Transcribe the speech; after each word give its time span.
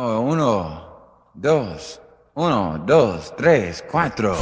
Oh, 0.00 0.20
uno, 0.20 0.80
dos, 1.34 2.00
uno, 2.36 2.78
dos, 2.86 3.34
tres, 3.36 3.82
cuatro. 3.90 4.36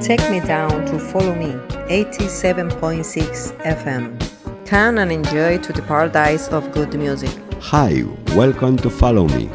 Take 0.00 0.28
me 0.30 0.40
down 0.40 0.84
to 0.86 0.98
follow 0.98 1.36
me, 1.36 1.52
87.6 1.86 3.52
FM. 3.62 4.66
Come 4.66 4.98
and 4.98 5.12
enjoy 5.12 5.58
to 5.58 5.72
the 5.72 5.82
paradise 5.82 6.48
of 6.48 6.72
good 6.72 6.92
music. 6.98 7.30
Hi, 7.60 8.02
welcome 8.34 8.76
to 8.78 8.90
Follow 8.90 9.28
Me. 9.28 9.48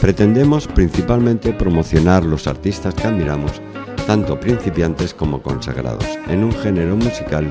Pretendemos 0.00 0.68
principalmente 0.68 1.52
promocionar 1.52 2.24
los 2.24 2.46
artistas 2.46 2.94
que 2.94 3.08
admiramos, 3.08 3.60
tanto 4.06 4.38
principiantes 4.38 5.12
como 5.12 5.42
consagrados, 5.42 6.06
en 6.28 6.44
un 6.44 6.52
género 6.52 6.94
musical 6.94 7.50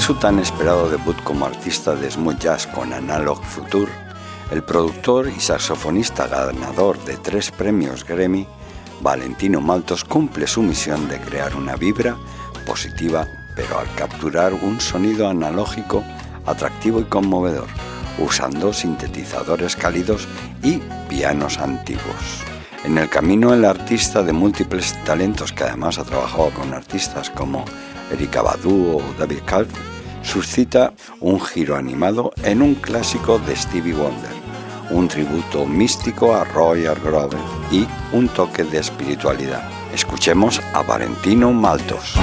su 0.00 0.14
tan 0.14 0.38
esperado 0.38 0.88
debut 0.88 1.20
como 1.24 1.44
artista 1.44 1.94
de 1.94 2.10
smooth 2.10 2.38
jazz 2.38 2.66
con 2.66 2.92
Analog 2.94 3.44
Future, 3.44 3.92
el 4.50 4.62
productor 4.62 5.28
y 5.28 5.38
saxofonista 5.38 6.26
ganador 6.26 6.98
de 7.04 7.18
tres 7.18 7.50
premios 7.50 8.06
Grammy, 8.06 8.46
Valentino 9.02 9.60
Maltos 9.60 10.04
cumple 10.04 10.46
su 10.46 10.62
misión 10.62 11.06
de 11.08 11.20
crear 11.20 11.54
una 11.54 11.76
vibra 11.76 12.16
positiva, 12.66 13.26
pero 13.54 13.78
al 13.78 13.94
capturar 13.94 14.54
un 14.54 14.80
sonido 14.80 15.28
analógico 15.28 16.02
atractivo 16.46 17.00
y 17.00 17.04
conmovedor, 17.04 17.68
usando 18.18 18.72
sintetizadores 18.72 19.76
cálidos 19.76 20.26
y 20.62 20.78
pianos 21.10 21.58
antiguos. 21.58 22.44
En 22.84 22.96
el 22.96 23.10
camino 23.10 23.52
el 23.52 23.66
artista 23.66 24.22
de 24.22 24.32
múltiples 24.32 24.96
talentos 25.04 25.52
que 25.52 25.64
además 25.64 25.98
ha 25.98 26.04
trabajado 26.04 26.50
con 26.50 26.72
artistas 26.72 27.28
como 27.28 27.66
Erika 28.10 28.40
Badu 28.40 28.96
o 28.96 29.14
David 29.18 29.40
Calv, 29.44 29.68
suscita 30.22 30.92
un 31.20 31.40
giro 31.40 31.76
animado 31.76 32.32
en 32.42 32.62
un 32.62 32.74
clásico 32.74 33.38
de 33.38 33.56
Stevie 33.56 33.94
Wonder, 33.94 34.32
un 34.90 35.08
tributo 35.08 35.66
místico 35.66 36.34
a 36.34 36.44
Roy 36.44 36.86
Hargrove 36.86 37.38
y 37.70 37.86
un 38.12 38.28
toque 38.28 38.64
de 38.64 38.78
espiritualidad. 38.78 39.68
Escuchemos 39.92 40.60
a 40.72 40.82
Valentino 40.82 41.52
Maltos. 41.52 42.14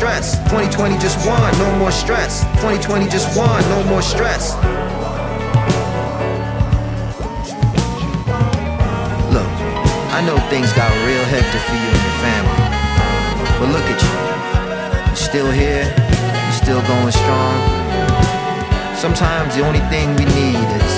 Stress. 0.00 0.38
2020 0.48 0.96
just 0.96 1.20
won, 1.28 1.52
no 1.58 1.76
more 1.76 1.92
stress. 1.92 2.40
2020 2.64 3.04
just 3.10 3.36
won, 3.36 3.60
no 3.68 3.84
more 3.84 4.00
stress. 4.00 4.56
Look, 9.28 9.50
I 10.16 10.24
know 10.24 10.40
things 10.48 10.72
got 10.72 10.88
real 11.04 11.24
hectic 11.28 11.60
for 11.68 11.76
you 11.76 11.90
and 11.92 12.02
your 12.08 12.18
family. 12.24 12.60
But 13.60 13.68
look 13.76 13.84
at 13.92 14.00
you. 14.00 14.14
You're 15.04 15.16
still 15.16 15.50
here, 15.52 15.84
you're 15.84 16.60
still 16.64 16.80
going 16.88 17.12
strong. 17.12 17.60
Sometimes 18.96 19.54
the 19.54 19.66
only 19.68 19.84
thing 19.92 20.16
we 20.16 20.24
need 20.32 20.64
is 20.80 20.94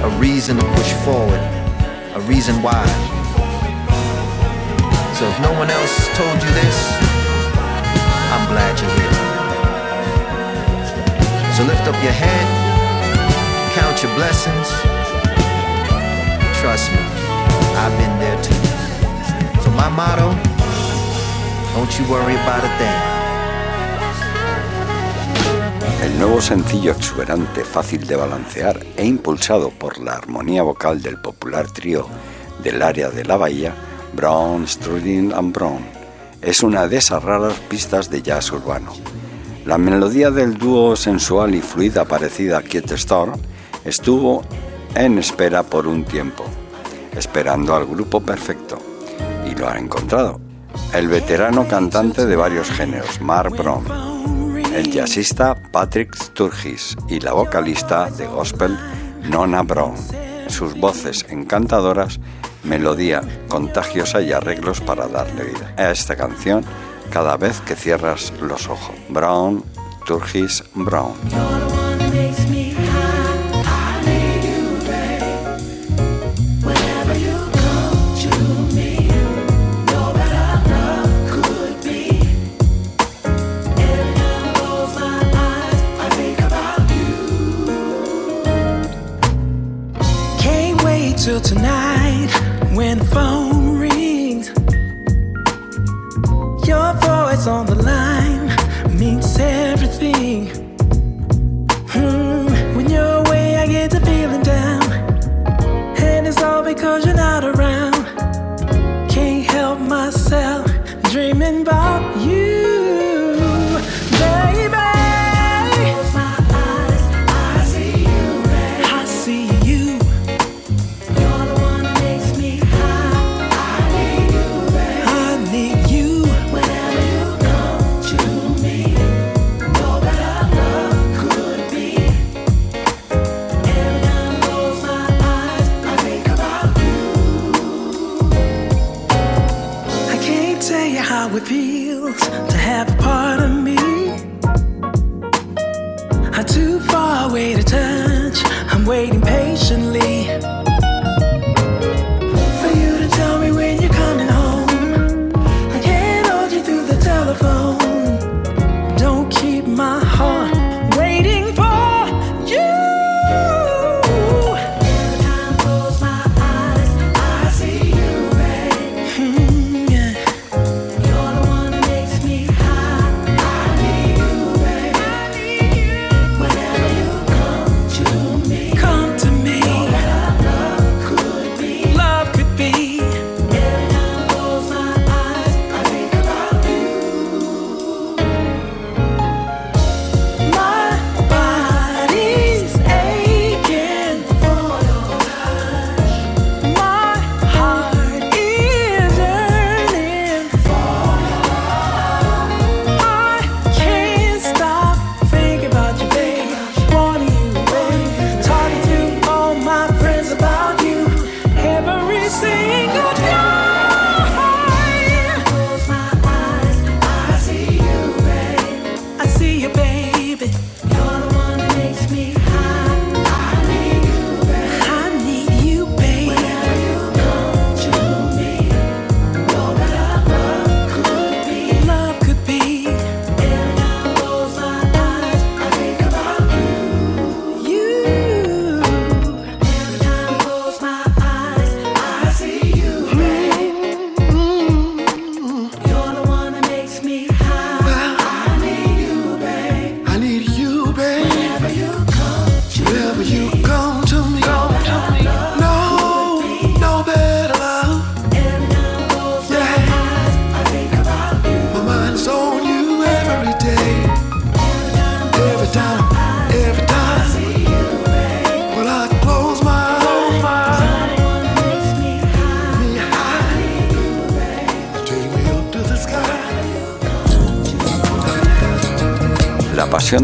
a 0.00 0.16
reason 0.16 0.56
to 0.56 0.64
push 0.80 0.92
forward, 1.04 1.44
a 2.16 2.20
reason 2.24 2.62
why. 2.62 2.88
So 5.12 5.28
if 5.28 5.38
no 5.42 5.52
one 5.60 5.68
else 5.68 6.08
told 6.16 6.42
you 6.42 6.48
this, 6.56 7.09
glad 8.50 8.74
you're 8.80 8.94
here. 8.98 9.16
So 11.54 11.62
lift 11.64 11.86
up 11.86 11.98
your 12.02 12.16
head, 12.24 12.46
count 13.78 13.96
your 14.02 14.12
blessings. 14.18 14.68
Trust 16.60 16.90
me, 16.94 17.02
I've 17.82 17.94
been 18.00 18.14
there 18.18 18.38
too. 18.42 18.60
So 19.62 19.70
my 19.70 19.88
motto, 19.88 20.28
don't 21.74 21.92
you 21.98 22.04
worry 22.10 22.34
about 22.42 22.64
a 22.64 22.72
thing. 22.78 22.98
El 26.02 26.18
nuevo 26.18 26.40
sencillo 26.40 26.92
exuberante, 26.92 27.64
fácil 27.64 28.06
de 28.06 28.16
balancear 28.16 28.80
e 28.96 29.04
impulsado 29.04 29.70
por 29.70 29.98
la 29.98 30.14
armonía 30.14 30.62
vocal 30.62 31.02
del 31.02 31.18
popular 31.18 31.70
trío 31.70 32.06
del 32.62 32.82
área 32.82 33.10
de 33.10 33.24
la 33.24 33.36
bahía, 33.36 33.74
Brown, 34.14 34.66
Strudin 34.66 35.32
and 35.32 35.52
Brown, 35.52 35.99
es 36.42 36.62
una 36.62 36.88
de 36.88 36.96
esas 36.96 37.22
raras 37.22 37.54
pistas 37.68 38.10
de 38.10 38.22
jazz 38.22 38.50
urbano. 38.52 38.92
La 39.64 39.78
melodía 39.78 40.30
del 40.30 40.56
dúo 40.56 40.96
sensual 40.96 41.54
y 41.54 41.60
fluida 41.60 42.04
parecida 42.04 42.58
a 42.58 42.62
Quiet 42.62 42.90
Storm 42.92 43.34
estuvo 43.84 44.42
en 44.94 45.18
espera 45.18 45.62
por 45.62 45.86
un 45.86 46.04
tiempo, 46.04 46.44
esperando 47.16 47.74
al 47.74 47.86
grupo 47.86 48.20
perfecto, 48.20 48.78
y 49.50 49.54
lo 49.54 49.68
ha 49.68 49.78
encontrado. 49.78 50.40
El 50.92 51.08
veterano 51.08 51.68
cantante 51.68 52.26
de 52.26 52.36
varios 52.36 52.70
géneros, 52.70 53.20
Mark 53.20 53.56
Brown 53.56 54.10
el 54.74 54.92
jazzista 54.92 55.56
Patrick 55.72 56.14
Sturgis 56.14 56.96
y 57.08 57.20
la 57.20 57.32
vocalista 57.32 58.08
de 58.10 58.26
gospel 58.26 58.78
Nona 59.28 59.62
Brown. 59.62 59.96
Sus 60.48 60.78
voces 60.78 61.26
encantadoras, 61.28 62.20
melodía 62.64 63.22
contagiosa 63.48 64.20
y 64.20 64.32
arreglos 64.32 64.80
para 64.80 65.08
darle 65.08 65.44
vida 65.44 65.74
a 65.76 65.90
esta 65.90 66.16
canción 66.16 66.64
cada 67.10 67.36
vez 67.36 67.60
que 67.60 67.76
cierras 67.76 68.32
los 68.40 68.68
ojos. 68.68 68.94
Brown, 69.08 69.64
Turgis, 70.06 70.62
Brown. 70.74 71.79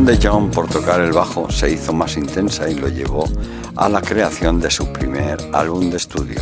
de 0.06 0.20
John 0.22 0.52
por 0.52 0.68
tocar 0.68 1.00
el 1.00 1.10
bajo 1.10 1.50
se 1.50 1.72
hizo 1.72 1.92
más 1.92 2.16
intensa 2.16 2.70
y 2.70 2.74
lo 2.76 2.86
llevó 2.86 3.24
a 3.74 3.88
la 3.88 4.00
creación 4.00 4.60
de 4.60 4.70
su 4.70 4.86
primer 4.92 5.36
álbum 5.52 5.90
de 5.90 5.96
estudio. 5.96 6.40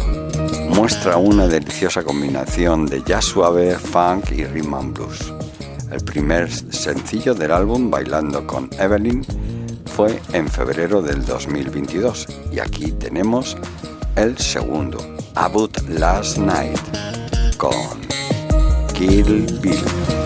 Muestra 0.69 1.17
una 1.17 1.47
deliciosa 1.47 2.03
combinación 2.03 2.85
de 2.85 3.03
jazz 3.03 3.25
suave, 3.25 3.79
funk 3.79 4.33
y 4.33 4.45
rhythm 4.45 4.75
and 4.75 4.93
blues. 4.93 5.33
El 5.91 6.05
primer 6.05 6.51
sencillo 6.53 7.33
del 7.33 7.53
álbum, 7.53 7.91
Bailando 7.91 8.47
con 8.47 8.69
Evelyn, 8.79 9.25
fue 9.87 10.21
en 10.35 10.47
febrero 10.47 11.01
del 11.01 11.25
2022 11.25 12.27
y 12.53 12.59
aquí 12.59 12.93
tenemos 12.93 13.57
el 14.17 14.37
segundo, 14.37 14.99
About 15.37 15.89
Last 15.89 16.37
Night, 16.37 16.79
con 17.57 17.73
Kill 18.93 19.47
Bill. 19.63 20.24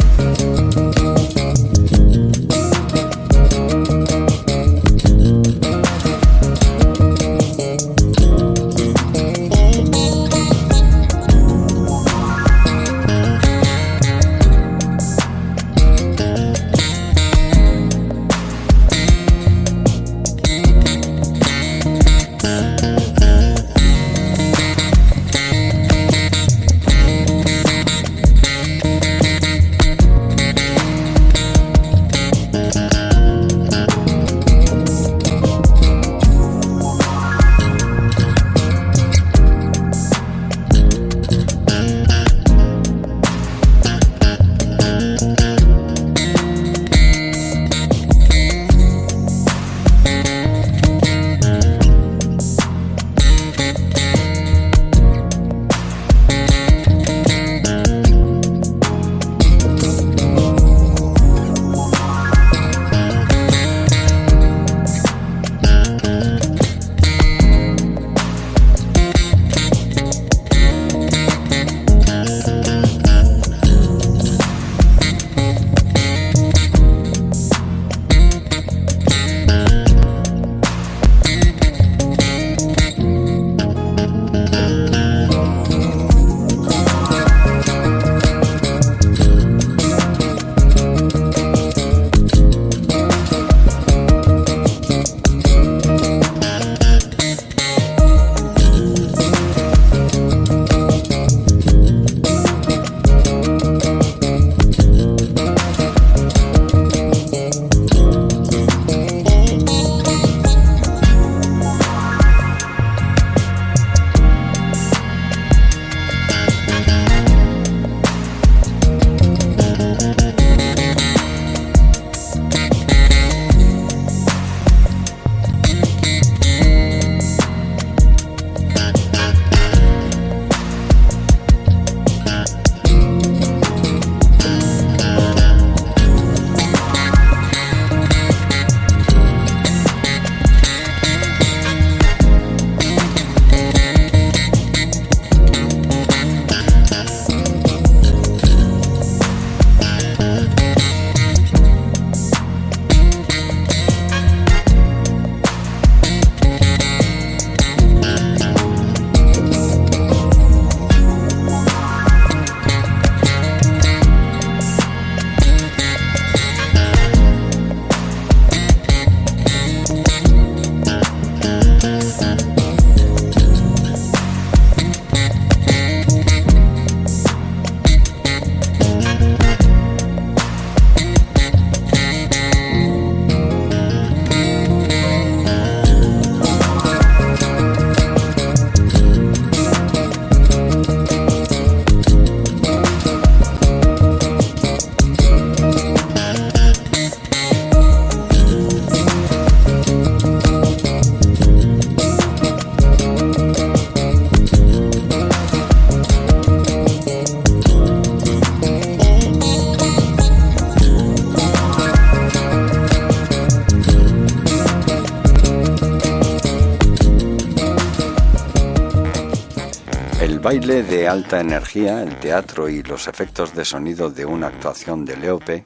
Baile 220.49 220.83
de 220.83 221.07
alta 221.07 221.41
energía, 221.41 222.03
el 222.03 222.17
teatro 222.21 222.71
y 222.71 222.83
los 222.83 223.07
efectos 223.07 223.55
de 223.55 223.67
sonido 223.67 224.09
de 224.09 224.25
una 224.25 224.47
actuación 224.47 225.05
de 225.05 225.15
Leope, 225.15 225.63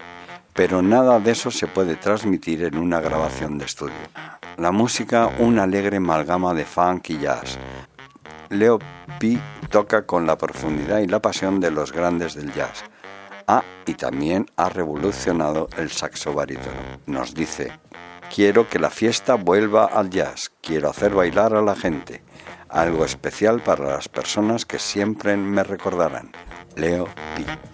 pero 0.54 0.82
nada 0.82 1.20
de 1.20 1.30
eso 1.30 1.52
se 1.52 1.68
puede 1.68 1.94
transmitir 1.94 2.64
en 2.64 2.76
una 2.76 3.00
grabación 3.00 3.58
de 3.58 3.66
estudio. 3.66 3.94
La 4.56 4.72
música, 4.72 5.30
una 5.38 5.62
alegre 5.62 5.98
amalgama 5.98 6.52
de 6.52 6.64
funk 6.64 7.10
y 7.10 7.18
jazz. 7.18 7.60
Leo 8.50 8.80
P 9.20 9.38
toca 9.70 10.04
con 10.04 10.26
la 10.26 10.36
profundidad 10.36 10.98
y 10.98 11.06
la 11.06 11.22
pasión 11.22 11.60
de 11.60 11.70
los 11.70 11.92
grandes 11.92 12.34
del 12.34 12.52
jazz. 12.52 12.82
Ah, 13.46 13.62
y 13.86 13.94
también 13.94 14.46
ha 14.56 14.68
revolucionado 14.68 15.68
el 15.78 15.92
saxo 15.92 16.34
barítono. 16.34 16.98
Nos 17.06 17.34
dice, 17.34 17.70
quiero 18.34 18.68
que 18.68 18.80
la 18.80 18.90
fiesta 18.90 19.36
vuelva 19.36 19.84
al 19.84 20.10
jazz, 20.10 20.50
quiero 20.60 20.90
hacer 20.90 21.14
bailar 21.14 21.54
a 21.54 21.62
la 21.62 21.76
gente 21.76 22.11
algo 22.72 23.04
especial 23.04 23.60
para 23.60 23.86
las 23.86 24.08
personas 24.08 24.64
que 24.64 24.78
siempre 24.78 25.36
me 25.36 25.62
recordarán. 25.62 26.32
Leo 26.74 27.06
Pi. 27.36 27.71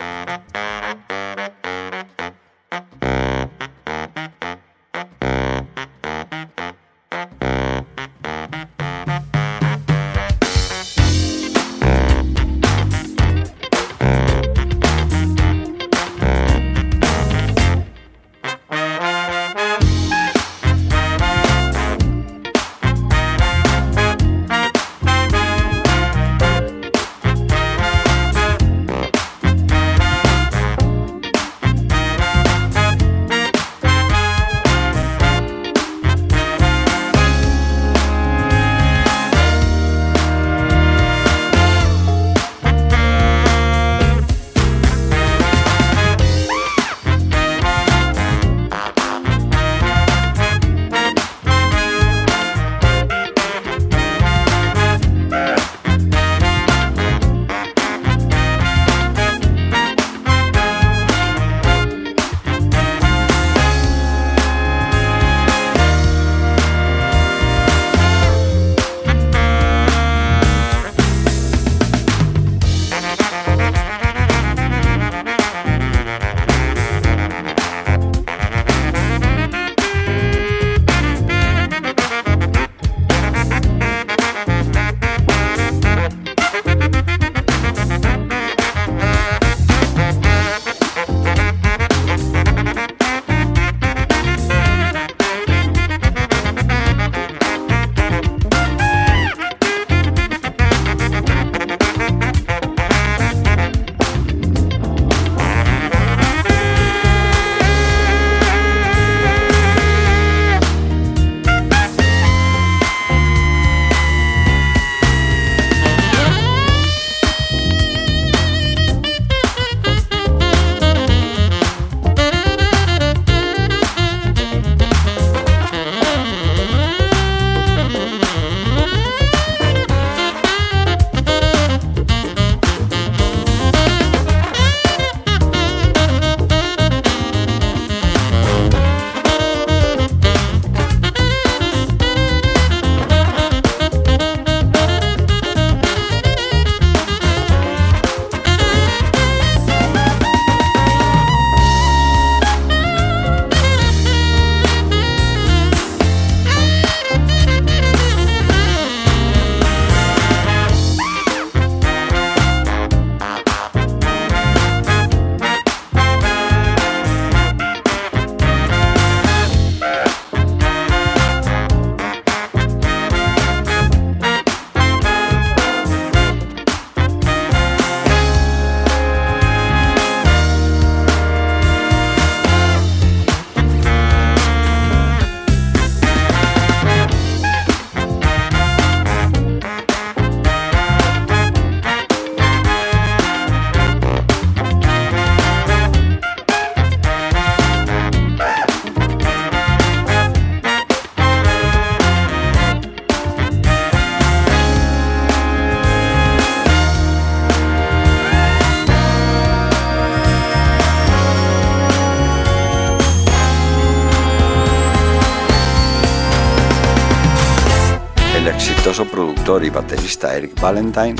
Y 219.49 219.71
baterista 219.71 220.37
Eric 220.37 220.61
Valentine 220.61 221.17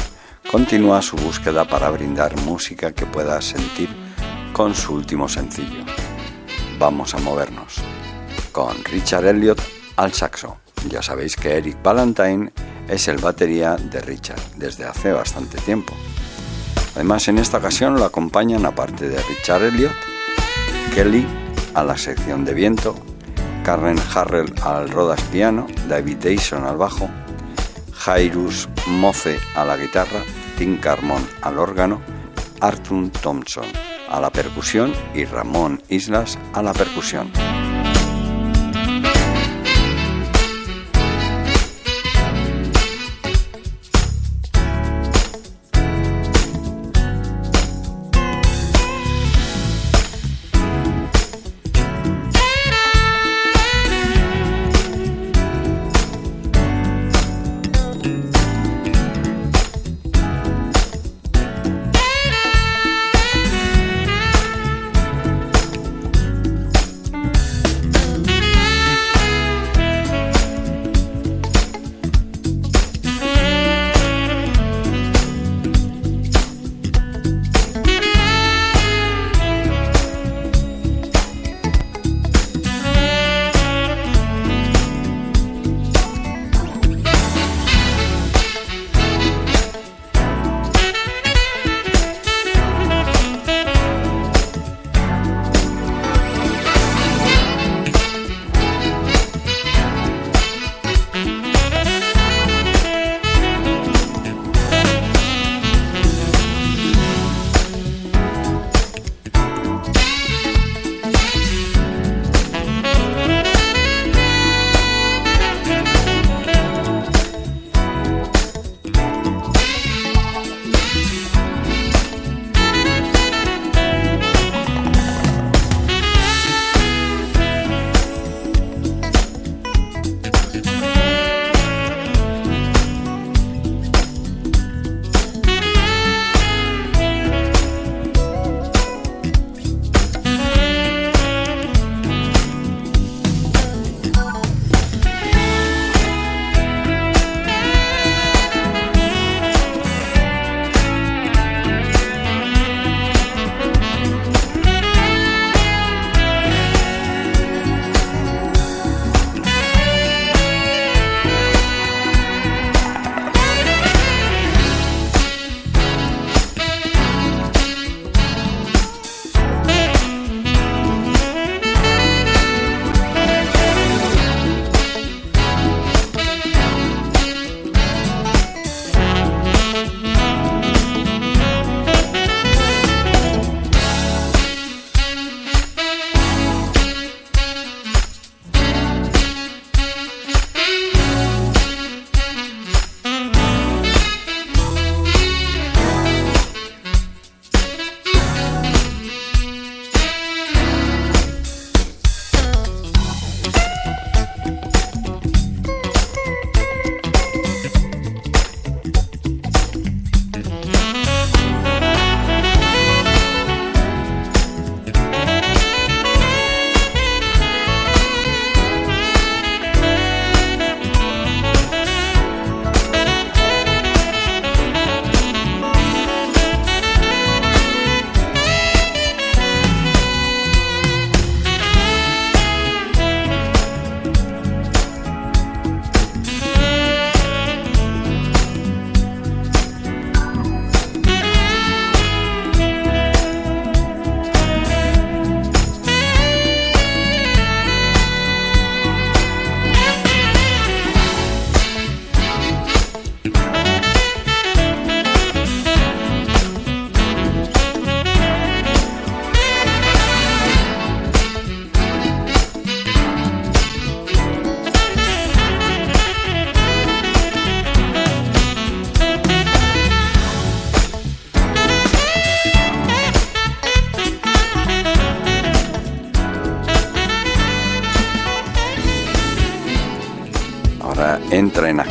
continúa 0.53 1.01
su 1.01 1.17
búsqueda 1.17 1.67
para 1.67 1.89
brindar 1.89 2.37
música 2.43 2.93
que 2.93 3.07
pueda 3.07 3.41
sentir 3.41 3.89
con 4.53 4.75
su 4.75 4.93
último 4.93 5.31
sencillo. 5.31 5.83
Vamos 6.79 7.15
a 7.15 7.19
movernos. 7.21 7.77
Con 8.53 8.85
Richard 8.85 9.25
Elliot 9.29 9.59
al 9.97 10.13
saxo. 10.13 10.59
Ya 10.91 11.01
sabéis 11.01 11.37
que 11.37 11.57
Eric 11.57 11.83
Valentine 11.83 12.53
es 12.87 13.09
el 13.09 13.17
batería 13.17 13.77
de 13.77 14.03
Richard 14.03 14.43
desde 14.57 14.85
hace 14.85 15.11
bastante 15.13 15.57
tiempo. 15.57 15.95
Además, 16.97 17.29
en 17.29 17.39
esta 17.39 17.57
ocasión 17.57 17.95
lo 17.95 18.05
acompañan, 18.05 18.67
aparte 18.67 19.09
de 19.09 19.23
Richard 19.23 19.63
Elliot, 19.63 19.93
Kelly 20.95 21.27
a 21.73 21.83
la 21.83 21.97
sección 21.97 22.45
de 22.45 22.53
viento, 22.53 22.95
Karen 23.65 23.99
Harrell 24.15 24.53
al 24.63 24.91
rodas 24.91 25.23
piano, 25.33 25.67
David 25.89 26.19
Dyson 26.19 26.65
al 26.65 26.77
bajo, 26.77 27.09
Jairus 27.99 28.69
Moce 28.87 29.39
a 29.55 29.65
la 29.65 29.77
guitarra, 29.77 30.23
Tim 30.57 30.79
Carmon 30.79 31.27
al 31.43 31.59
órgano, 31.59 32.01
Arthur 32.61 33.11
Thompson 33.11 33.67
a 34.09 34.21
la 34.21 34.31
percusión 34.31 34.93
y 35.15 35.25
Ramón 35.25 35.83
Islas 35.89 36.39
a 36.55 36.63
la 36.63 36.73
percusión. 36.73 37.31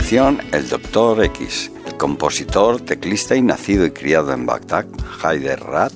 El 0.10 0.70
Dr. 0.70 1.22
X, 1.26 1.70
el 1.86 1.98
compositor, 1.98 2.80
teclista 2.80 3.36
y 3.36 3.42
nacido 3.42 3.86
y 3.86 3.92
criado 3.92 4.32
en 4.32 4.46
Bagdad, 4.46 4.86
Haider 5.22 5.60
Rat, 5.60 5.92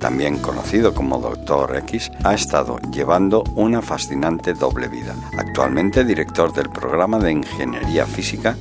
también 0.00 0.38
conocido 0.38 0.92
como 0.92 1.20
Dr. 1.20 1.76
X, 1.76 2.10
ha 2.24 2.34
estado 2.34 2.80
llevando 2.92 3.44
una 3.54 3.80
fascinante 3.80 4.54
doble 4.54 4.88
vida. 4.88 5.14
Actualmente 5.38 6.04
director 6.04 6.52
del 6.52 6.68
programa 6.68 7.20
de 7.20 7.30
Ingeniería 7.30 8.06
Física 8.06 8.56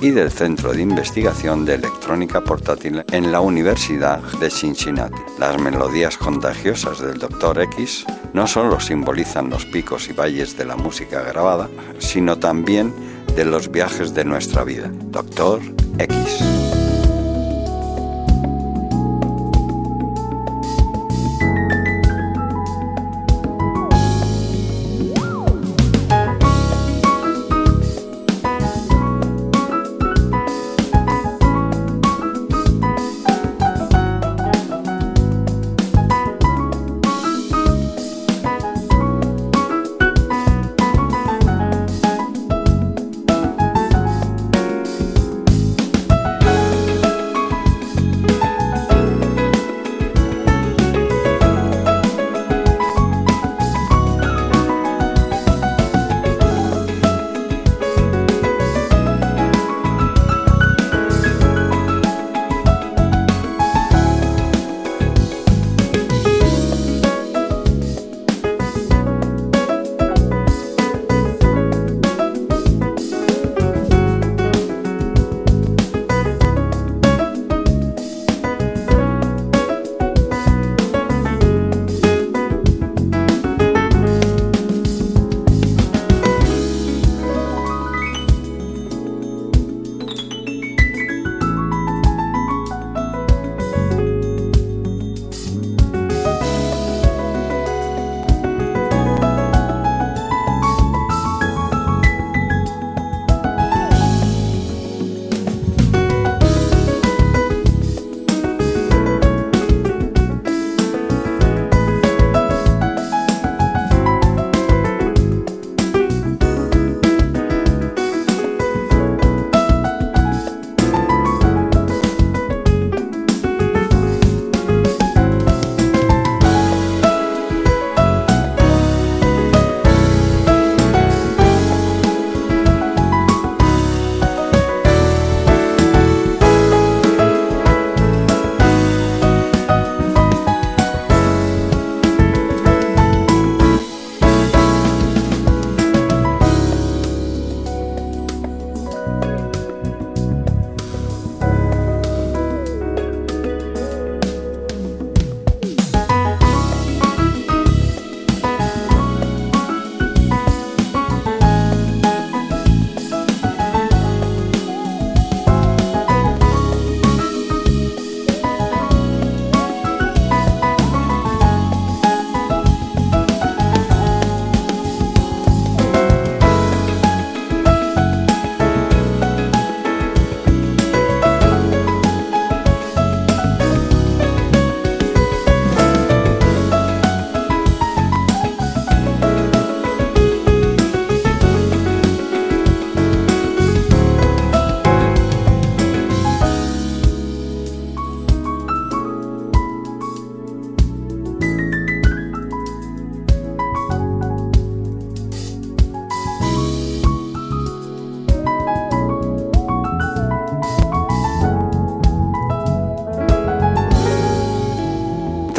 y 0.00 0.10
del 0.10 0.32
Centro 0.32 0.72
de 0.72 0.82
Investigación 0.82 1.64
de 1.64 1.74
Electrónica 1.74 2.40
Portátil 2.40 3.04
en 3.12 3.30
la 3.30 3.40
Universidad 3.40 4.20
de 4.40 4.50
Cincinnati. 4.50 5.22
Las 5.38 5.56
melodías 5.60 6.18
contagiosas 6.18 6.98
del 6.98 7.20
Dr. 7.20 7.60
X 7.60 8.04
no 8.32 8.48
solo 8.48 8.80
simbolizan 8.80 9.50
los 9.50 9.66
picos 9.66 10.08
y 10.08 10.12
valles 10.12 10.56
de 10.58 10.64
la 10.64 10.74
música 10.74 11.22
grabada, 11.22 11.68
sino 12.00 12.40
también 12.40 13.11
de 13.36 13.44
los 13.46 13.70
viajes 13.70 14.14
de 14.14 14.24
nuestra 14.24 14.64
vida. 14.64 14.90
Dr. 15.06 15.60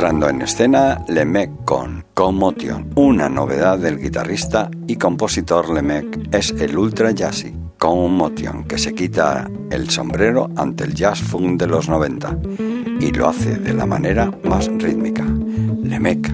en 0.06 0.42
escena 0.42 1.02
Lemec 1.08 1.64
con 1.64 2.04
Commotion. 2.14 2.92
Una 2.96 3.30
novedad 3.30 3.80
del 3.80 3.98
guitarrista 3.98 4.70
y 4.86 4.98
compositor 4.98 5.70
Lemec 5.70 6.28
es 6.34 6.52
el 6.52 6.78
ultra 6.78 7.12
jazzy 7.12 7.54
Commotion, 7.78 8.66
que 8.66 8.78
se 8.78 8.94
quita 8.94 9.50
el 9.72 9.90
sombrero 9.90 10.50
ante 10.58 10.84
el 10.84 10.94
jazz 10.94 11.22
funk 11.22 11.58
de 11.58 11.68
los 11.68 11.88
90 11.88 12.38
y 13.00 13.12
lo 13.12 13.30
hace 13.30 13.56
de 13.56 13.74
la 13.74 13.86
manera 13.86 14.30
más 14.44 14.68
rítmica. 14.68 15.24
Lemec. 15.84 16.34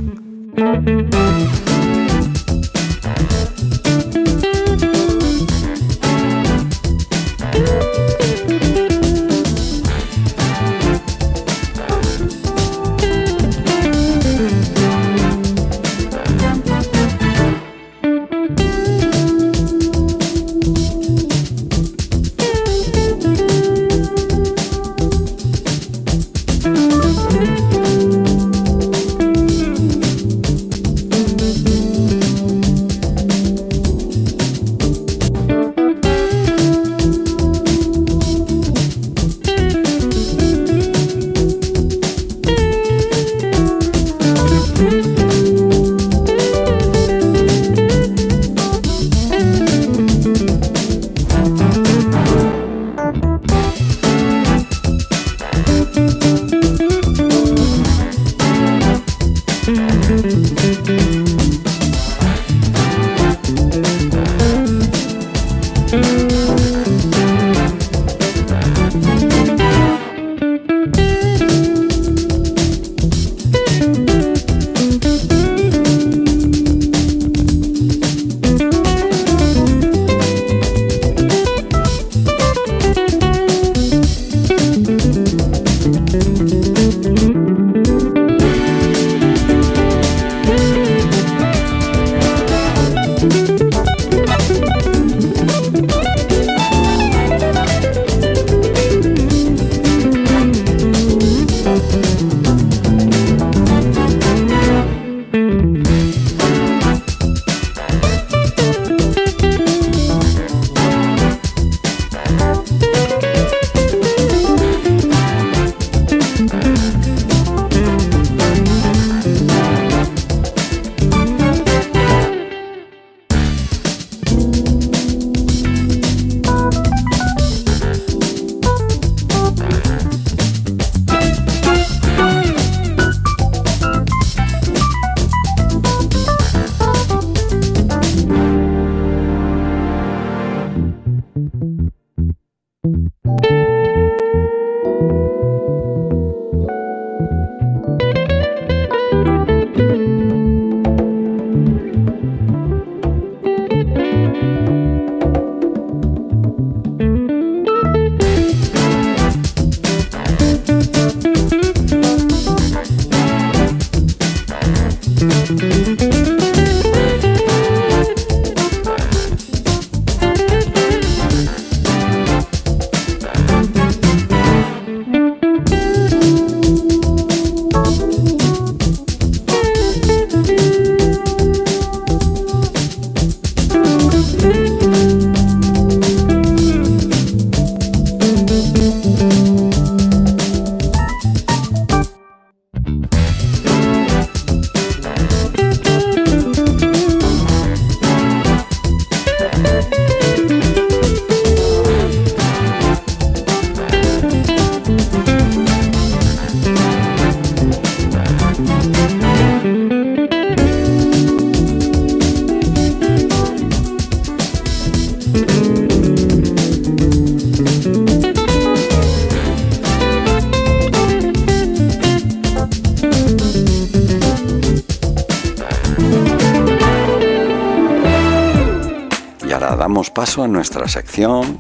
Nuestra 230.52 230.88
sección 230.88 231.60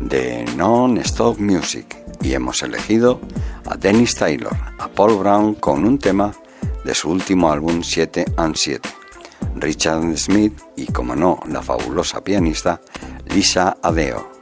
de 0.00 0.44
Non-Stop 0.56 1.38
Music 1.38 1.96
y 2.22 2.32
hemos 2.32 2.62
elegido 2.62 3.20
a 3.66 3.76
Dennis 3.76 4.14
Taylor, 4.14 4.54
a 4.78 4.88
Paul 4.88 5.18
Brown 5.18 5.54
con 5.54 5.84
un 5.84 5.98
tema 5.98 6.32
de 6.84 6.94
su 6.94 7.10
último 7.10 7.50
álbum 7.50 7.82
7 7.82 8.24
and 8.36 8.56
7, 8.56 8.88
Richard 9.56 10.16
Smith 10.16 10.60
y, 10.76 10.86
como 10.86 11.14
no, 11.14 11.40
la 11.48 11.62
fabulosa 11.62 12.22
pianista 12.22 12.80
Lisa 13.26 13.76
Adeo. 13.82 14.37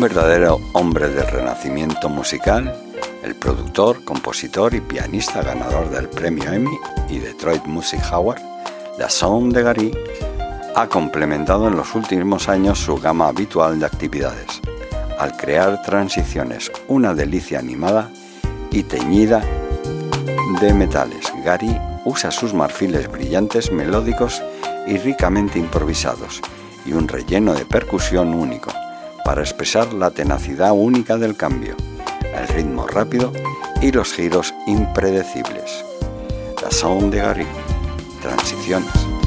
Un 0.00 0.04
verdadero 0.08 0.62
hombre 0.72 1.10
del 1.10 1.26
renacimiento 1.26 2.08
musical, 2.08 2.74
el 3.22 3.34
productor, 3.34 4.02
compositor 4.02 4.74
y 4.74 4.80
pianista 4.80 5.42
ganador 5.42 5.90
del 5.90 6.08
premio 6.08 6.50
Emmy 6.50 6.74
y 7.10 7.18
Detroit 7.18 7.66
Music 7.66 8.00
Award, 8.10 8.40
la 8.96 9.10
Sound 9.10 9.52
de 9.52 9.62
Gary, 9.62 9.92
ha 10.74 10.86
complementado 10.86 11.68
en 11.68 11.76
los 11.76 11.94
últimos 11.94 12.48
años 12.48 12.78
su 12.78 12.96
gama 12.96 13.28
habitual 13.28 13.78
de 13.78 13.84
actividades, 13.84 14.62
al 15.18 15.36
crear 15.36 15.82
transiciones, 15.82 16.72
una 16.88 17.12
delicia 17.12 17.58
animada 17.58 18.08
y 18.70 18.84
teñida 18.84 19.44
de 20.62 20.72
metales. 20.72 21.30
Gary 21.44 21.78
usa 22.06 22.30
sus 22.30 22.54
marfiles 22.54 23.12
brillantes, 23.12 23.70
melódicos 23.70 24.42
y 24.86 24.96
ricamente 24.96 25.58
improvisados, 25.58 26.40
y 26.86 26.94
un 26.94 27.06
relleno 27.06 27.52
de 27.52 27.66
percusión 27.66 28.32
único, 28.32 28.69
para 29.24 29.42
expresar 29.42 29.92
la 29.92 30.10
tenacidad 30.10 30.72
única 30.72 31.16
del 31.16 31.36
cambio, 31.36 31.76
el 32.34 32.48
ritmo 32.48 32.86
rápido 32.86 33.32
y 33.80 33.92
los 33.92 34.12
giros 34.12 34.54
impredecibles. 34.66 35.84
La 36.62 36.70
sound 36.70 37.12
de 37.12 37.18
Gary, 37.20 37.46
transiciones. 38.22 39.19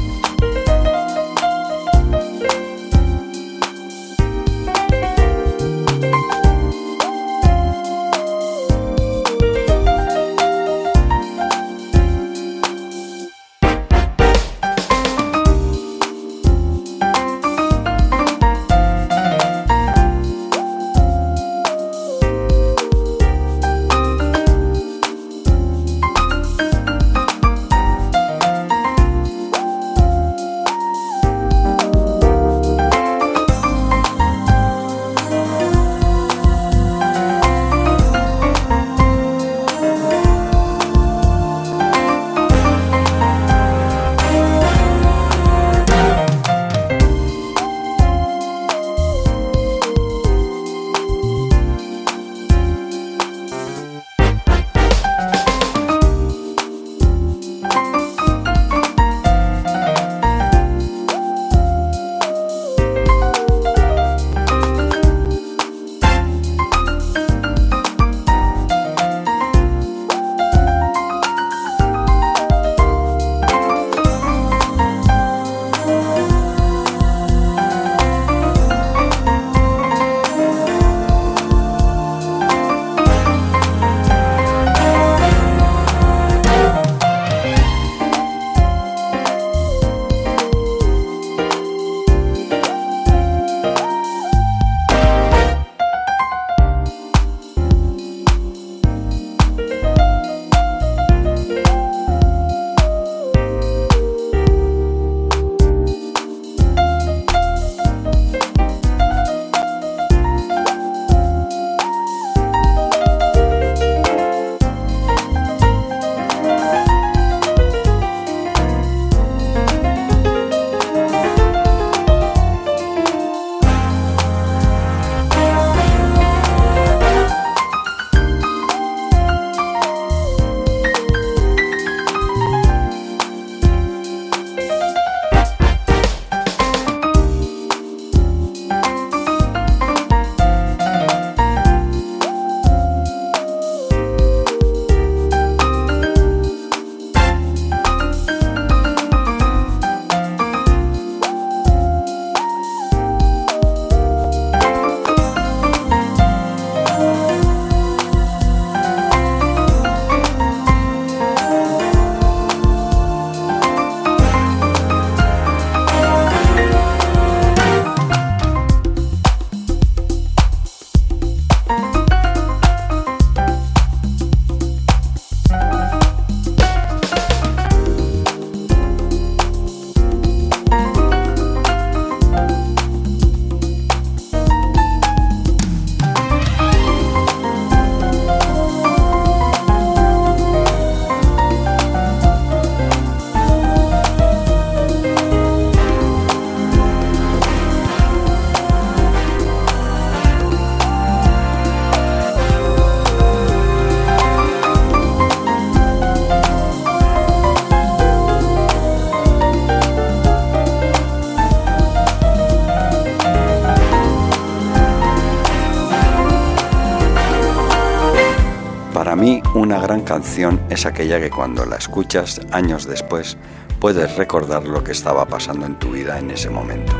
Canción 220.13 220.61
es 220.69 220.85
aquella 220.85 221.19
que 221.19 221.31
cuando 221.31 221.65
la 221.65 221.77
escuchas 221.77 222.39
años 222.51 222.85
después 222.85 223.35
puedes 223.79 224.15
recordar 224.15 224.63
lo 224.63 224.83
que 224.83 224.91
estaba 224.91 225.25
pasando 225.25 225.65
en 225.65 225.79
tu 225.79 225.89
vida 225.89 226.19
en 226.19 226.29
ese 226.29 226.51
momento, 226.51 226.93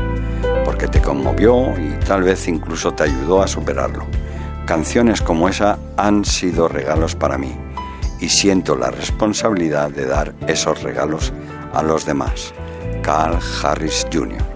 porque 0.64 0.88
te 0.88 1.00
conmovió 1.00 1.72
y 1.78 1.96
tal 2.04 2.24
vez 2.24 2.48
incluso 2.48 2.92
te 2.92 3.04
ayudó 3.04 3.40
a 3.40 3.46
superarlo. 3.46 4.04
Canciones 4.66 5.22
como 5.22 5.48
esa 5.48 5.78
han 5.96 6.24
sido 6.24 6.66
regalos 6.66 7.14
para 7.14 7.38
mí 7.38 7.54
y 8.18 8.30
siento 8.30 8.74
la 8.74 8.90
responsabilidad 8.90 9.90
de 9.90 10.06
dar 10.06 10.34
esos 10.48 10.82
regalos 10.82 11.32
a 11.72 11.84
los 11.84 12.04
demás. 12.04 12.52
Carl 13.04 13.38
Harris 13.62 14.04
Jr. 14.12 14.53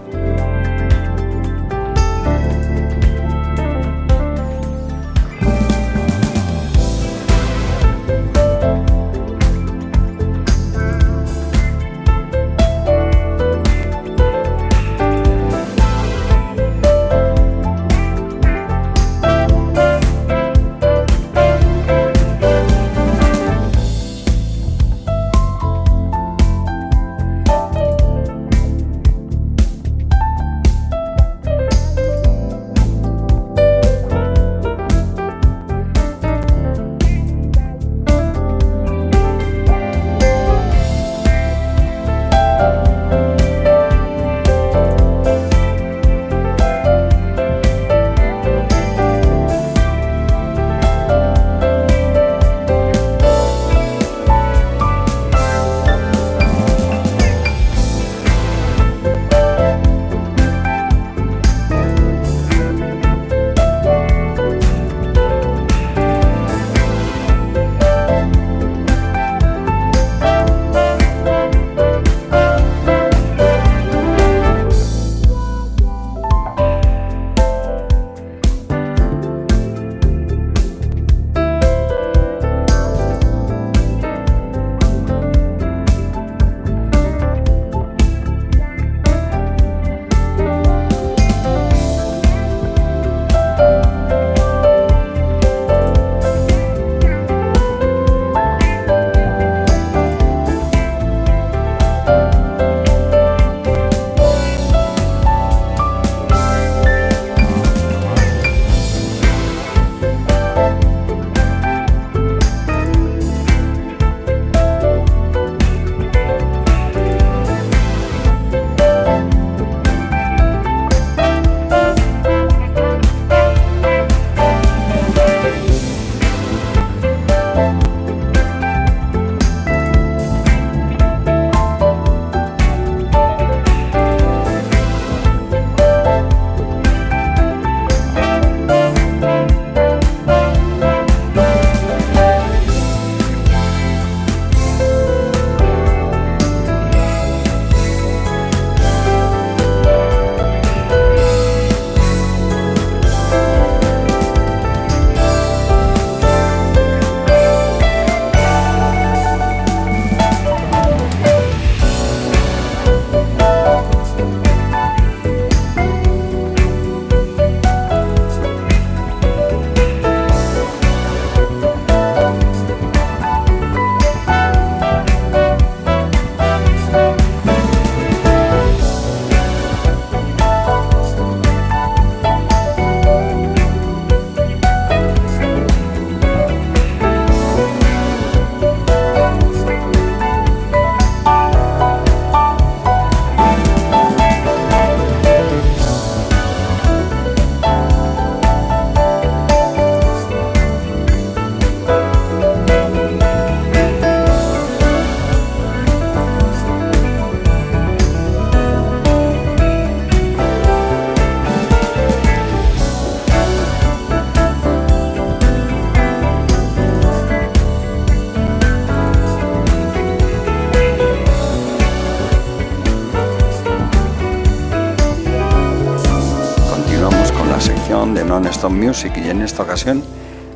Non-Stop 228.49 228.71
Music 228.71 229.11
y 229.23 229.29
en 229.29 229.43
esta 229.43 229.61
ocasión 229.61 230.01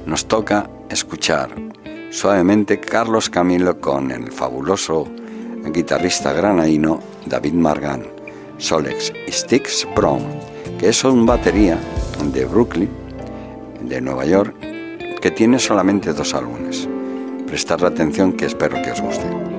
nos 0.08 0.26
toca 0.26 0.68
escuchar 0.90 1.52
suavemente 2.10 2.80
Carlos 2.80 3.30
Camilo 3.30 3.80
con 3.80 4.10
el 4.10 4.32
fabuloso 4.32 5.08
guitarrista 5.72 6.34
granadino 6.34 7.02
David 7.28 7.54
Margan, 7.54 8.04
Solex 8.58 9.14
Sticks 9.30 9.88
Prom, 9.94 10.24
que 10.80 10.90
es 10.90 11.04
un 11.04 11.28
batería 11.28 11.78
de 12.34 12.46
Brooklyn, 12.46 12.90
de 13.82 14.02
Nueva 14.02 14.26
York, 14.26 14.56
que 15.22 15.30
tiene 15.30 15.60
solamente 15.60 16.14
dos 16.14 16.34
álbumes. 16.34 16.90
Prestar 17.46 17.82
la 17.82 17.90
atención 17.90 18.34
que 18.34 18.48
espero 18.48 18.82
que 18.82 18.92
os 18.92 19.02
guste. 19.02 19.53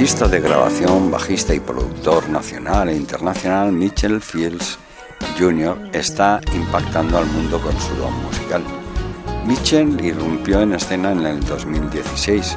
Artista 0.00 0.28
de 0.28 0.40
grabación, 0.40 1.10
bajista 1.10 1.54
y 1.54 1.60
productor 1.60 2.26
nacional 2.30 2.88
e 2.88 2.96
internacional 2.96 3.70
Mitchell 3.70 4.22
Fields 4.22 4.78
Jr. 5.38 5.90
está 5.92 6.40
impactando 6.54 7.18
al 7.18 7.26
mundo 7.26 7.60
con 7.60 7.78
su 7.78 7.94
don 7.96 8.14
musical. 8.22 8.62
Mitchell 9.44 10.02
irrumpió 10.02 10.62
en 10.62 10.72
escena 10.72 11.12
en 11.12 11.26
el 11.26 11.44
2016 11.44 12.56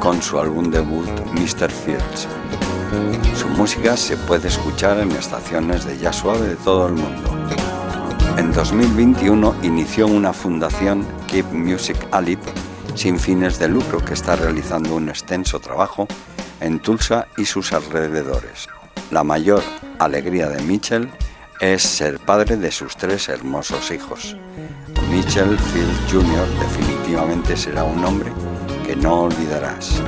con 0.00 0.20
su 0.20 0.40
álbum 0.40 0.72
debut 0.72 1.06
Mr. 1.34 1.70
Fields. 1.70 2.26
Su 3.36 3.46
música 3.50 3.96
se 3.96 4.16
puede 4.16 4.48
escuchar 4.48 4.98
en 4.98 5.12
estaciones 5.12 5.84
de 5.84 5.96
jazz 5.98 6.16
suave 6.16 6.48
de 6.48 6.56
todo 6.56 6.88
el 6.88 6.94
mundo. 6.94 7.30
En 8.36 8.52
2021 8.52 9.54
inició 9.62 10.08
una 10.08 10.32
fundación 10.32 11.06
Keep 11.28 11.46
Music 11.52 12.08
Alive 12.10 12.42
sin 12.94 13.18
fines 13.18 13.58
de 13.58 13.68
lucro 13.68 14.04
que 14.04 14.14
está 14.14 14.36
realizando 14.36 14.96
un 14.96 15.08
extenso 15.08 15.60
trabajo 15.60 16.06
en 16.62 16.80
Tulsa 16.80 17.26
y 17.36 17.44
sus 17.44 17.72
alrededores. 17.72 18.68
La 19.10 19.24
mayor 19.24 19.62
alegría 19.98 20.48
de 20.48 20.62
Mitchell 20.62 21.10
es 21.60 21.82
ser 21.82 22.18
padre 22.18 22.56
de 22.56 22.72
sus 22.72 22.96
tres 22.96 23.28
hermosos 23.28 23.90
hijos. 23.90 24.36
Mitchell 25.10 25.58
Field 25.58 26.10
Jr. 26.10 26.48
definitivamente 26.60 27.56
será 27.56 27.84
un 27.84 28.04
hombre 28.04 28.32
que 28.86 28.96
no 28.96 29.22
olvidarás. 29.22 30.02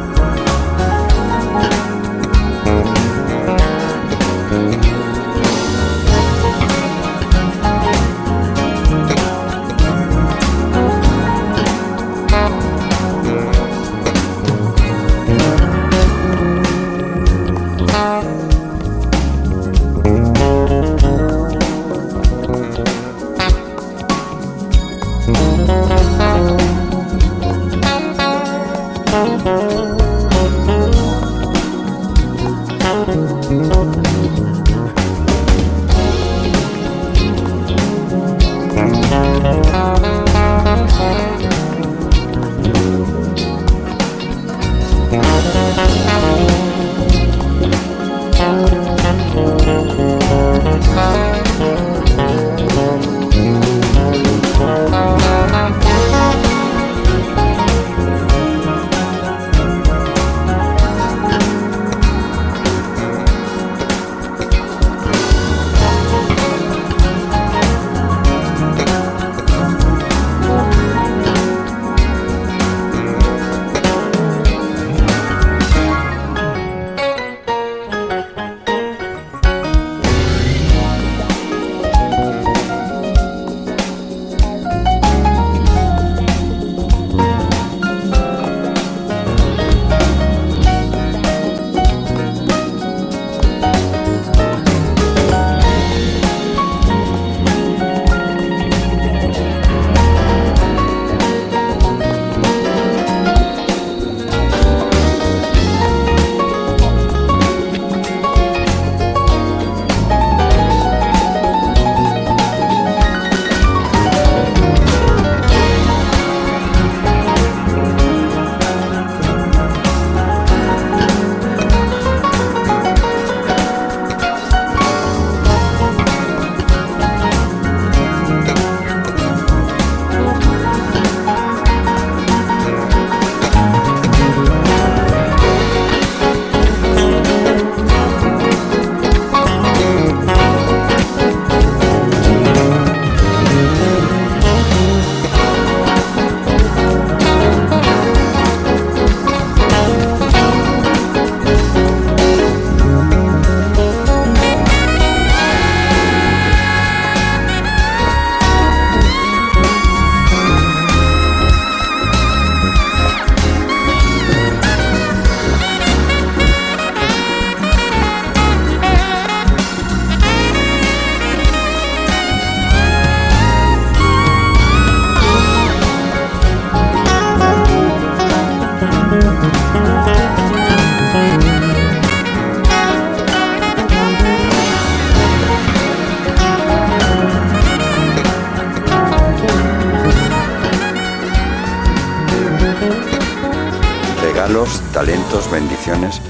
Talentos, 194.92 195.50
bendiciones, 195.50 196.20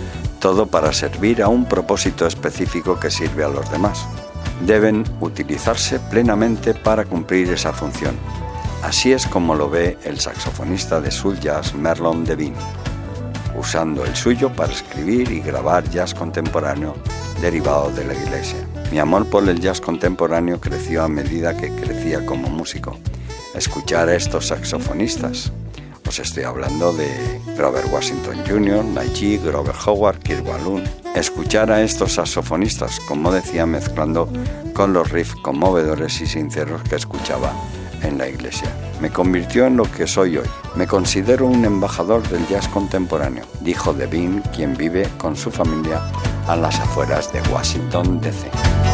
todo 0.40 0.66
para 0.66 0.92
servir 0.92 1.42
a 1.42 1.48
un 1.48 1.64
propósito 1.64 2.26
específico 2.26 2.98
que 2.98 3.10
sirve 3.10 3.44
a 3.44 3.48
los 3.48 3.70
demás. 3.70 4.06
Deben 4.66 5.04
utilizarse 5.20 5.98
plenamente 5.98 6.74
para 6.74 7.04
cumplir 7.04 7.50
esa 7.50 7.72
función. 7.72 8.16
Así 8.82 9.12
es 9.12 9.26
como 9.26 9.54
lo 9.54 9.70
ve 9.70 9.98
el 10.04 10.20
saxofonista 10.20 11.00
de 11.00 11.10
soul 11.10 11.38
jazz 11.40 11.74
Merlon 11.74 12.24
Devine, 12.24 12.56
usando 13.56 14.04
el 14.04 14.14
suyo 14.14 14.52
para 14.52 14.72
escribir 14.72 15.30
y 15.30 15.40
grabar 15.40 15.88
jazz 15.88 16.14
contemporáneo 16.14 16.94
derivado 17.40 17.90
de 17.90 18.04
la 18.04 18.14
iglesia. 18.14 18.58
Mi 18.90 18.98
amor 18.98 19.26
por 19.26 19.48
el 19.48 19.60
jazz 19.60 19.80
contemporáneo 19.80 20.60
creció 20.60 21.02
a 21.02 21.08
medida 21.08 21.56
que 21.56 21.74
crecía 21.74 22.24
como 22.26 22.48
músico. 22.48 22.98
Escuchar 23.54 24.08
a 24.08 24.14
estos 24.14 24.48
saxofonistas, 24.48 25.52
os 26.06 26.18
estoy 26.18 26.44
hablando 26.44 26.92
de 26.92 27.40
Robert 27.56 27.88
Washington 27.92 28.36
Jr., 28.46 28.84
Najee, 28.84 29.38
Grover 29.38 29.74
Howard, 29.86 30.18
Kirk 30.18 30.44
Balloon. 30.44 30.84
Escuchar 31.14 31.70
a 31.70 31.82
estos 31.82 32.14
saxofonistas, 32.14 33.00
como 33.00 33.32
decía, 33.32 33.66
mezclando 33.66 34.28
con 34.74 34.92
los 34.92 35.10
riffs 35.10 35.34
conmovedores 35.36 36.20
y 36.20 36.26
sinceros 36.26 36.82
que 36.82 36.96
escuchaba 36.96 37.52
en 38.02 38.18
la 38.18 38.28
iglesia. 38.28 38.68
Me 39.00 39.10
convirtió 39.10 39.66
en 39.66 39.76
lo 39.76 39.90
que 39.90 40.06
soy 40.06 40.38
hoy. 40.38 40.48
Me 40.76 40.86
considero 40.86 41.46
un 41.46 41.64
embajador 41.64 42.26
del 42.28 42.46
jazz 42.48 42.68
contemporáneo, 42.68 43.44
dijo 43.60 43.92
Devine, 43.92 44.42
quien 44.54 44.76
vive 44.76 45.08
con 45.18 45.36
su 45.36 45.50
familia 45.50 46.02
a 46.46 46.56
las 46.56 46.78
afueras 46.80 47.32
de 47.32 47.40
Washington, 47.50 48.20
D.C. 48.20 48.93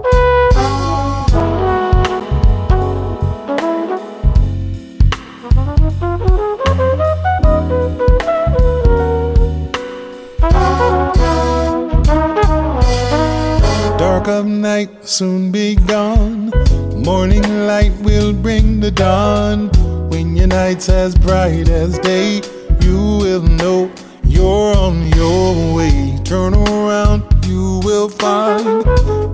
Of 14.41 14.47
night 14.47 14.89
soon 15.05 15.51
be 15.51 15.75
gone. 15.75 16.49
Morning 16.95 17.43
light 17.67 17.93
will 18.01 18.33
bring 18.33 18.79
the 18.79 18.89
dawn. 18.89 19.69
When 20.09 20.35
your 20.35 20.47
night's 20.47 20.89
as 20.89 21.13
bright 21.13 21.69
as 21.69 21.99
day, 21.99 22.41
you 22.81 22.97
will 23.21 23.43
know 23.43 23.91
you're 24.23 24.75
on 24.75 25.07
your 25.09 25.75
way. 25.75 26.17
Turn 26.23 26.55
around, 26.55 27.21
you 27.45 27.81
will 27.83 28.09
find 28.09 28.83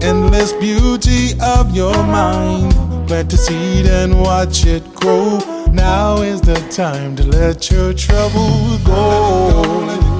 endless 0.03 0.51
beauty 0.51 1.31
of 1.41 1.73
your 1.73 1.95
mind. 2.03 2.73
Plant 3.07 3.31
a 3.31 3.37
seed 3.37 3.85
and 3.85 4.21
watch 4.21 4.65
it 4.65 4.83
grow. 4.93 5.39
Now 5.71 6.21
is 6.21 6.41
the 6.41 6.59
time 6.69 7.15
to 7.15 7.23
let 7.23 7.71
your 7.71 7.93
troubles 7.93 8.83
go. 8.83 10.16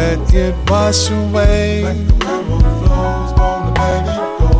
Let 0.00 0.32
it 0.32 0.54
wash 0.70 1.10
away. 1.10 1.82
Like 1.82 1.96
the 2.08 2.36
river 2.48 2.72
flows, 2.80 3.32
gonna 3.36 3.70
let 3.76 4.08
it 4.08 4.16
go. 4.40 4.52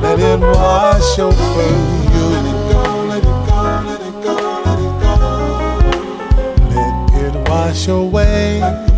Let 0.00 0.18
it 0.18 0.40
wash 0.40 1.18
over 1.18 1.68
you. 2.14 2.24
Let 2.32 2.46
it 2.48 2.60
go, 2.72 2.82
let 3.10 3.18
it 3.18 3.40
go, 3.46 3.58
let 3.84 4.00
it 4.08 4.16
go, 4.24 4.34
let 4.64 4.80
it 4.86 4.94
go. 5.04 5.12
Let 7.12 7.36
it 7.36 7.48
wash 7.50 7.88
away. 7.88 8.97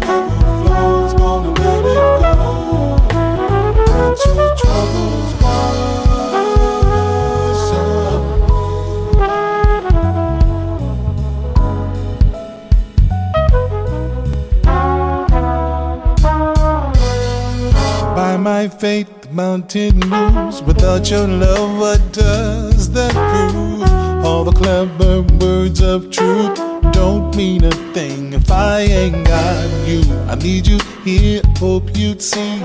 My 18.60 18.68
fate, 18.68 19.22
the 19.22 19.30
mountain 19.30 19.98
moves. 20.00 20.62
Without 20.62 21.10
your 21.10 21.26
love, 21.26 21.78
what 21.78 22.00
does 22.12 22.92
that 22.92 23.14
prove? 23.30 23.88
All 24.22 24.44
the 24.44 24.52
clever 24.52 25.22
words 25.38 25.80
of 25.80 26.10
truth 26.10 26.56
don't 26.92 27.34
mean 27.36 27.64
a 27.64 27.70
thing 27.94 28.34
if 28.34 28.50
I 28.50 28.80
ain't 28.80 29.26
got 29.26 29.88
you. 29.88 30.02
I 30.28 30.34
need 30.34 30.66
you 30.66 30.78
here, 31.04 31.40
hope 31.56 31.96
you'd 31.96 32.20
see. 32.20 32.62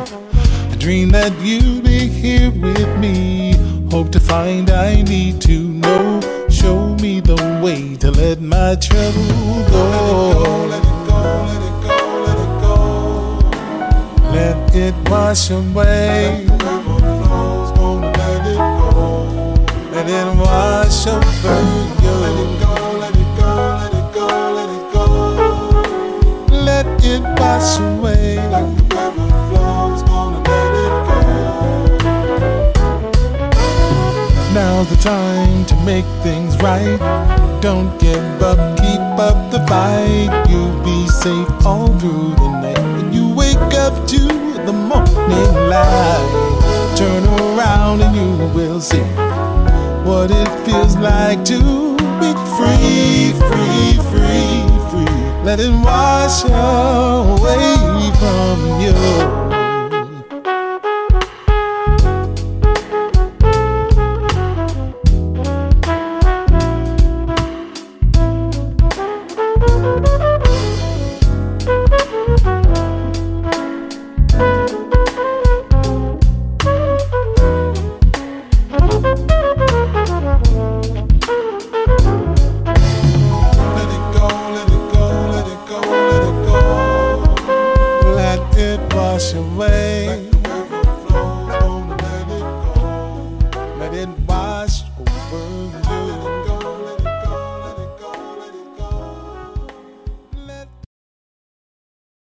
I 0.72 0.76
dream 0.78 1.12
that 1.12 1.32
you'd 1.40 1.86
be 1.86 2.10
here 2.10 2.52
with 2.52 2.92
me. 3.00 3.54
Hope 3.90 4.12
to 4.12 4.20
find 4.20 4.70
I 4.70 5.02
need 5.02 5.40
to 5.44 5.58
know. 5.60 6.20
Show 6.50 6.90
me 6.96 6.96
me 7.06 7.22
the 7.22 7.40
way 7.64 7.96
to 7.98 8.10
let 8.12 8.42
my 8.42 8.76
trouble 8.76 9.30
go. 9.72 9.84
Let 9.92 9.94
it 9.96 10.28
go, 10.28 10.56
let 10.72 10.84
it 10.84 10.98
go, 11.08 11.18
let 11.48 11.56
it 11.56 11.60
go, 11.60 11.65
let 14.36 14.76
it 14.76 14.96
wash 15.10 15.50
away. 15.50 16.46
Let 19.94 20.08
it 20.20 20.28
wash 20.38 21.08
over. 21.08 21.58
Let 22.22 22.36
it 22.44 22.52
go, 22.62 22.74
let 23.02 23.16
it 23.16 23.30
go, 23.40 23.52
let 23.82 23.94
it 24.00 24.08
go, 24.18 24.28
let 24.58 24.70
it 24.78 24.86
go. 24.94 25.06
Let 26.70 26.88
it 27.14 27.24
wash 27.40 27.80
away. 27.80 28.36
Now's 34.54 34.88
the 34.90 34.98
time 35.02 35.66
to 35.66 35.76
make 35.86 36.08
things 36.24 36.58
right. 36.58 37.00
Don't 37.62 37.98
give 38.00 38.42
up, 38.42 38.60
keep 38.80 39.06
up 39.28 39.52
the 39.52 39.60
fight. 39.68 40.30
You'll 40.50 40.78
be 40.84 41.08
safe 41.24 41.66
all 41.66 41.88
through 42.00 42.36
the 42.36 42.50
night. 42.52 42.65
To 44.08 44.20
the 44.66 44.74
morning 44.74 45.54
light, 45.70 46.96
turn 46.96 47.24
around 47.26 48.02
and 48.02 48.16
you 48.16 48.48
will 48.54 48.80
see 48.80 49.02
what 50.04 50.30
it 50.32 50.48
feels 50.66 50.96
like 50.98 51.44
to 51.46 51.60
be 52.20 52.32
free, 52.58 53.34
free, 53.50 53.98
free, 54.12 54.66
free. 54.90 55.44
Let 55.44 55.60
it 55.60 55.72
wash 55.72 56.44
away 56.44 58.12
from 58.20 58.80
you. 58.82 59.45